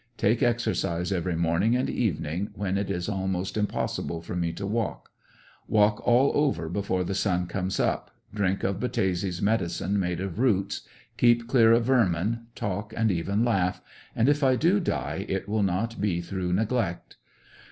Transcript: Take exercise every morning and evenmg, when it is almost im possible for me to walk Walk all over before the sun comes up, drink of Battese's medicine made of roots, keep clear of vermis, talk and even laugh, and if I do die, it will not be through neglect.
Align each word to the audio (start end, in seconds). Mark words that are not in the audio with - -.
Take 0.17 0.41
exercise 0.41 1.11
every 1.11 1.35
morning 1.35 1.75
and 1.75 1.87
evenmg, 1.87 2.57
when 2.57 2.75
it 2.75 2.89
is 2.89 3.07
almost 3.07 3.55
im 3.55 3.67
possible 3.67 4.19
for 4.19 4.35
me 4.35 4.51
to 4.53 4.65
walk 4.65 5.11
Walk 5.67 6.01
all 6.07 6.31
over 6.33 6.69
before 6.69 7.03
the 7.03 7.13
sun 7.13 7.45
comes 7.45 7.79
up, 7.79 8.09
drink 8.33 8.63
of 8.63 8.79
Battese's 8.79 9.43
medicine 9.43 9.99
made 9.99 10.19
of 10.19 10.39
roots, 10.39 10.87
keep 11.17 11.47
clear 11.47 11.71
of 11.71 11.85
vermis, 11.85 12.39
talk 12.55 12.95
and 12.97 13.11
even 13.11 13.45
laugh, 13.45 13.79
and 14.15 14.27
if 14.27 14.43
I 14.43 14.55
do 14.55 14.79
die, 14.79 15.23
it 15.29 15.47
will 15.47 15.61
not 15.61 16.01
be 16.01 16.19
through 16.19 16.53
neglect. 16.53 17.17